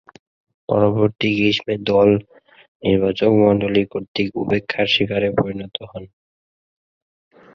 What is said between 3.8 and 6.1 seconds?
কর্তৃক উপেক্ষার শিকারে পরিণত হন।